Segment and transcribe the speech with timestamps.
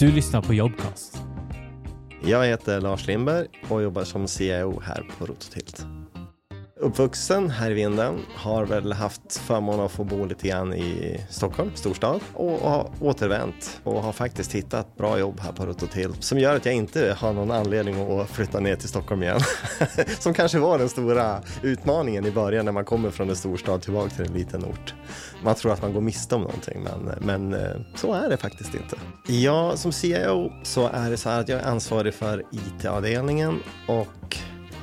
[0.00, 1.22] Du lyssnar på Jobcast.
[2.24, 5.86] Jag heter Lars Lindberg och jobbar som CIO här på Rototilt.
[6.80, 11.70] Uppvuxen här i Vinden, har väl haft förmånen att få bo lite grann i Stockholm,
[11.74, 16.56] storstad, och har återvänt och har faktiskt hittat bra jobb här på Rototill som gör
[16.56, 19.40] att jag inte har någon anledning att flytta ner till Stockholm igen.
[20.18, 24.10] som kanske var den stora utmaningen i början när man kommer från en storstad tillbaka
[24.10, 24.94] till en liten ort.
[25.44, 28.74] Man tror att man går miste om någonting, men, men eh, så är det faktiskt
[28.74, 28.96] inte.
[29.26, 34.38] Ja, som CIO så är det så här att jag är ansvarig för IT-avdelningen och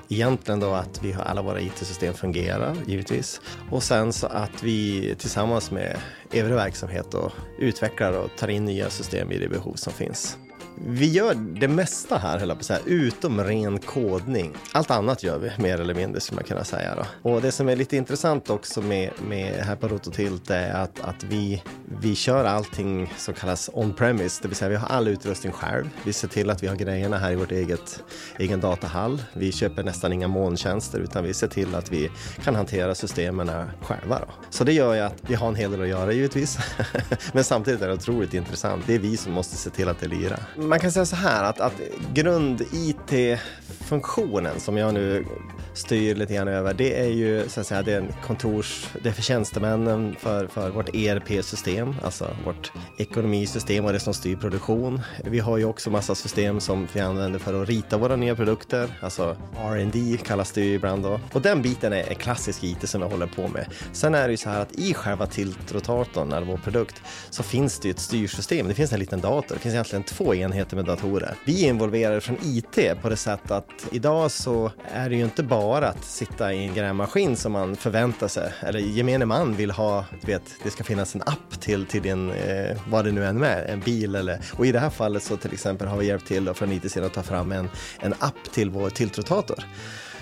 [0.09, 5.15] Egentligen då att vi har alla våra IT-system fungerar givetvis och sen så att vi
[5.17, 5.97] tillsammans med
[6.33, 10.37] övrig verksamhet då utvecklar och tar in nya system i det behov som finns.
[10.85, 14.55] Vi gör det mesta här, höll jag på att säga, utom ren kodning.
[14.71, 16.95] Allt annat gör vi mer eller mindre, skulle man kunna säga.
[16.95, 17.31] Då.
[17.31, 21.23] Och det som är lite intressant också med, med här på Rototilt är att, att
[21.23, 21.63] vi,
[22.01, 25.89] vi kör allting som kallas on-premise, det vill säga vi har all utrustning själv.
[26.03, 28.03] Vi ser till att vi har grejerna här i vårt eget
[28.37, 29.21] egen datahall.
[29.33, 32.11] Vi köper nästan inga molntjänster utan vi ser till att vi
[32.43, 34.19] kan hantera systemen själva.
[34.19, 34.33] Då.
[34.49, 36.57] Så det gör ju att vi har en hel del att göra givetvis.
[37.33, 38.83] Men samtidigt är det otroligt intressant.
[38.87, 41.43] Det är vi som måste se till att det lirar man kan säga så här
[41.43, 41.73] att, att
[42.13, 45.25] grund-IT-funktionen som jag nu
[45.73, 49.21] styr lite grann över, det är ju så att säga det kontors, det är för
[49.21, 55.01] tjänstemännen för, för vårt ERP-system, alltså vårt ekonomisystem och det som styr produktion.
[55.23, 58.99] Vi har ju också massa system som vi använder för att rita våra nya produkter,
[59.01, 61.19] alltså R&D kallas det ju ibland då.
[61.33, 63.67] Och den biten är, är klassisk IT som jag håller på med.
[63.91, 67.79] Sen är det ju så här att i själva tiltrotatorn, eller vår produkt, så finns
[67.79, 68.67] det ju ett styrsystem.
[68.67, 71.35] Det finns en liten dator, det finns egentligen två enheter med datorer.
[71.45, 75.43] Vi är involverade från IT på det sättet att idag så är det ju inte
[75.43, 79.71] bara bara att sitta i en grävmaskin som man förväntar sig, eller gemene man vill
[79.71, 83.25] ha, du vet, det ska finnas en app till, till din, eh, vad det nu
[83.25, 86.05] än är, en bil eller, och i det här fallet så till exempel har vi
[86.05, 89.63] hjälpt till från IT-sidan att ta fram en, en app till vår tiltrotator.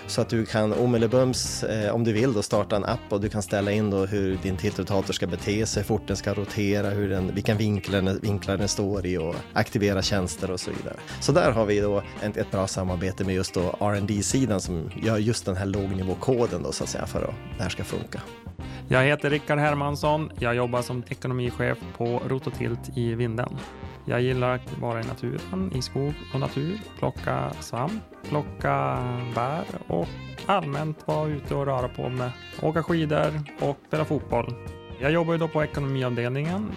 [0.08, 3.30] Så att du kan omedelbums, eh, om du vill, då starta en app och du
[3.30, 6.90] kan ställa in då hur din tiltrotator ska bete sig, hur fort den ska rotera,
[6.90, 10.96] hur den, vilken vinklar, vinklar den står i och aktivera tjänster och så vidare.
[11.20, 14.92] Så där har vi då ett, ett bra samarbete med just då rd sidan som
[15.04, 18.22] gör just den här lågnivåkoden då så att säga för att det här ska funka.
[18.88, 20.32] Jag heter Rickard Hermansson.
[20.40, 23.58] Jag jobbar som ekonomichef på Rototilt i Vinden.
[24.08, 28.98] Jag gillar att vara i naturen, i skog och natur, plocka svamp, plocka
[29.36, 30.08] bär och
[30.46, 34.54] allmänt vara ute och röra på mig, åka skidor och spela fotboll.
[35.00, 36.72] Jag jobbar då på ekonomiavdelningen.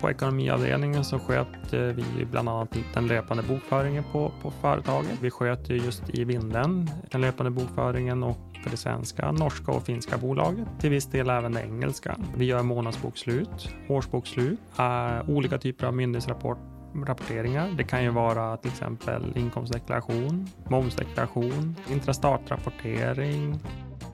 [0.00, 5.18] På ekonomiavdelningen så sköter vi bland annat den löpande bokföringen på, på företaget.
[5.20, 10.18] Vi sköter just i Vinden den löpande bokföringen och för det svenska, norska och finska
[10.18, 10.68] bolaget.
[10.80, 12.16] Till viss del även det engelska.
[12.36, 17.70] Vi gör månadsbokslut, årsbokslut, äh, olika typer av myndighetsrapporteringar.
[17.76, 23.60] Det kan ju vara till exempel inkomstdeklaration, momsdeklaration, intrastatrapportering,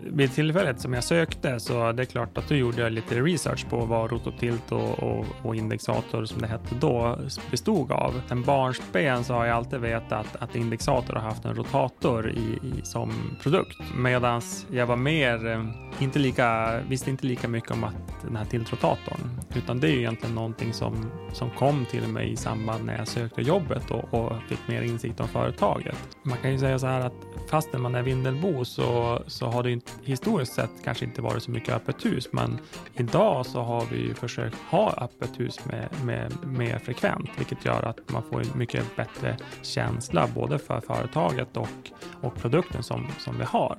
[0.02, 3.68] vid tillfället som jag sökte så det är klart att då gjorde jag lite research
[3.68, 7.18] på vad rototilt och, och, och indexator som det hette då
[7.50, 8.22] bestod av.
[8.28, 12.80] Sen barnsben så har jag alltid vetat att indexator har haft en rotator i, i
[12.82, 13.12] som
[13.42, 15.64] produkt medan jag var mer, eh,
[15.98, 19.98] inte lika, visste inte lika mycket om att den här tiltrotatorn utan det är ju
[19.98, 24.32] egentligen någonting som, som kom till mig i samband när jag sökte jobbet och, och
[24.48, 25.96] fick mer insikt om företaget.
[26.22, 27.14] Man kan ju säga så här att
[27.50, 31.50] fastän man är Vindelbo så, så har det inte, historiskt sett kanske inte varit så
[31.50, 32.58] mycket öppet hus, men
[32.94, 37.82] idag så har vi ju försökt ha öppet hus med, med mer frekvent, vilket gör
[37.82, 41.90] att man får en mycket bättre känsla både för företaget och,
[42.20, 43.76] och produkten som, som vi har.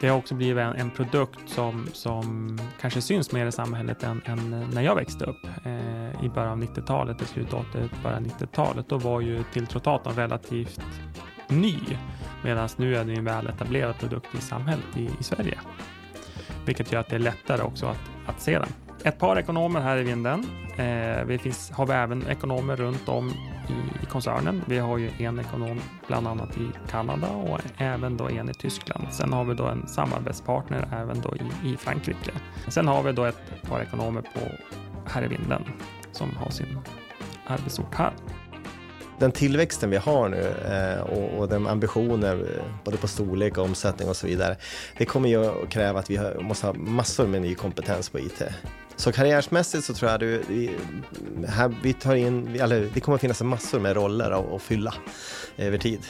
[0.00, 4.22] Det har också blivit en, en, produkt som, som kanske syns mer i samhället än,
[4.24, 8.88] än när jag växte upp eh, i början av 90-talet, i slutet av 90-talet.
[8.88, 10.80] Då var ju tilltrotatorn relativt
[11.48, 11.78] ny.
[12.44, 15.58] Medan nu är det en väl etablerad produkt i samhället i, i Sverige.
[16.66, 18.68] Vilket gör att det är lättare också att, att se den.
[19.04, 20.46] Ett par ekonomer här i vinden.
[20.76, 23.28] Eh, vi finns, har vi även ekonomer runt om
[23.68, 24.62] i, i, koncernen.
[24.66, 29.06] Vi har ju en ekonom bland annat i Kanada och även då en i Tyskland.
[29.10, 32.32] Sen har vi då en samarbetspartner även då i, i Frankrike.
[32.68, 34.40] Sen har vi då ett par ekonomer på
[35.06, 35.62] här i vinden
[36.12, 36.78] som har sin
[37.46, 38.12] arbetsort här
[39.18, 43.64] den tillväxten vi har nu eh, och, och de ambitioner eh, både på storlek och
[43.64, 44.56] omsättning och så vidare.
[44.98, 48.42] Det kommer ju att kräva att vi måste ha massor med ny kompetens på IT.
[48.96, 50.70] Så karriärsmässigt så tror jag du, vi,
[51.48, 54.94] här, vi tar in, eller det kommer att finnas massor med roller att, att fylla
[55.56, 56.00] över tid.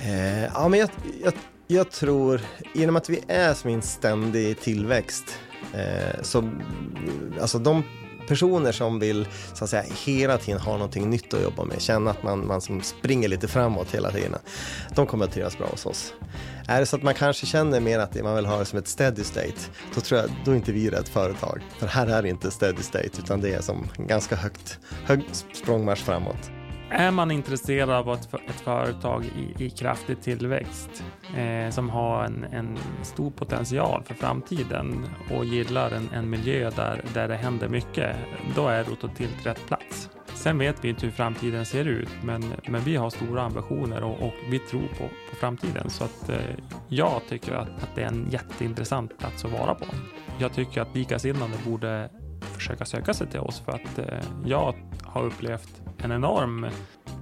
[0.00, 0.90] Eh, ja, men jag,
[1.24, 1.32] jag,
[1.66, 2.40] jag, tror,
[2.74, 5.38] genom att vi är som en ständig tillväxt,
[5.74, 6.50] eh, så
[7.40, 7.82] alltså de
[8.28, 12.10] personer som vill så att säga, hela tiden ha någonting nytt att jobba med, känna
[12.10, 14.34] att man, man som springer lite framåt hela tiden,
[14.94, 16.14] de kommer att trivas bra hos oss.
[16.66, 18.88] Är det så att man kanske känner mer att man vill ha det som ett
[18.88, 19.58] steady state,
[19.94, 21.62] då tror jag då är inte vi rätt företag.
[21.78, 26.04] För här är det inte steady state, utan det är som ganska högt, hög språngmarsch
[26.04, 26.57] framåt.
[26.90, 31.04] Är man intresserad av ett, ett företag i, i kraftig tillväxt
[31.36, 35.06] eh, som har en, en, stor potential för framtiden
[35.36, 38.16] och gillar en, en, miljö där, där det händer mycket,
[38.56, 40.10] då är Rototilt rätt plats.
[40.34, 44.22] Sen vet vi inte hur framtiden ser ut, men, men vi har stora ambitioner och,
[44.22, 45.90] och vi tror på, på framtiden.
[45.90, 46.36] Så att, eh,
[46.88, 49.86] jag tycker att, att det är en jätteintressant plats att vara på.
[50.38, 52.10] Jag tycker att likasinnade borde
[52.40, 56.66] försöka söka sig till oss för att eh, jag har upplevt en enorm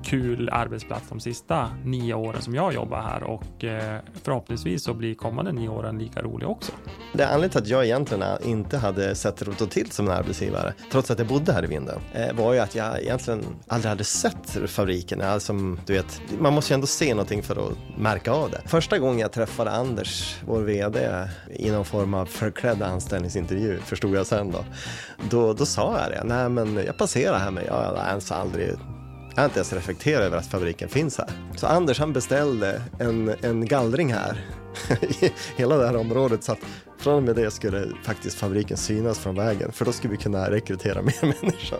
[0.07, 5.15] kul arbetsplats de sista nio åren som jag jobbar här och eh, förhoppningsvis så blir
[5.15, 6.73] kommande nio åren lika roliga också.
[7.13, 11.11] Det är anledningen till att jag egentligen inte hade sett Rototilt som en arbetsgivare, trots
[11.11, 14.59] att jag bodde här i Vinden, eh, var ju att jag egentligen aldrig hade sett
[14.67, 15.21] fabriken.
[15.21, 15.53] Alltså,
[15.87, 18.61] du vet, man måste ju ändå se någonting för att märka av det.
[18.65, 24.27] Första gången jag träffade Anders, vår VD, i någon form av förklädd anställningsintervju, förstod jag
[24.27, 24.65] sen då,
[25.31, 26.25] då, då sa jag det.
[26.25, 28.75] Nej men jag passerar här men jag har ens aldrig
[29.37, 31.31] jag har inte ens reflekterat över att fabriken finns här.
[31.57, 34.45] Så Anders han beställde en, en gallring här
[35.01, 36.59] i hela det här området så att
[36.99, 40.51] från och med det skulle faktiskt fabriken synas från vägen för då skulle vi kunna
[40.51, 41.79] rekrytera mer människor.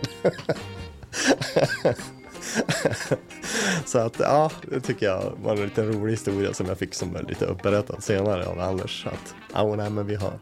[3.85, 7.17] så att ja, det tycker jag var en liten rolig historia som jag fick som
[7.27, 9.05] lite uppberättad senare av Anders.
[9.05, 10.33] Att ja, nej, men vi har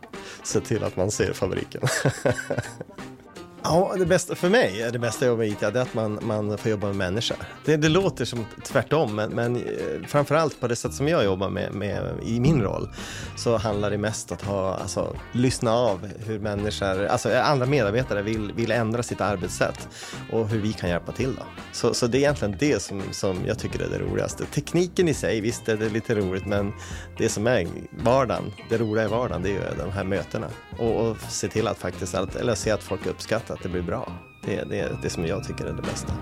[0.43, 1.81] sett till att man ser fabriken.
[3.67, 6.57] Ja, det bästa för mig är det bästa jobbet med IT är att man, man
[6.57, 7.37] får jobba med människor.
[7.65, 9.61] Det, det låter som tvärtom, men, men eh,
[10.07, 12.89] framförallt på det sätt som jag jobbar med, med, i min roll
[13.37, 18.21] så handlar det mest om att ha, alltså, lyssna av hur människor, alltså andra medarbetare
[18.21, 19.87] vill, vill ändra sitt arbetssätt
[20.31, 21.35] och hur vi kan hjälpa till.
[21.35, 21.43] Då.
[21.71, 24.45] Så, så det är egentligen det som, som jag tycker är det roligaste.
[24.45, 26.73] Tekniken i sig, visst är det lite roligt, men
[27.17, 27.67] det som är
[28.03, 30.47] vardagen, det roliga i vardagen, det är ju de här mötena
[30.79, 34.11] och, och se till att faktiskt, eller se att folk uppskattar att det blir bra.
[34.41, 36.13] Det är det, det som jag tycker är det bästa.